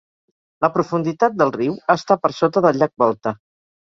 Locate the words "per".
2.25-2.33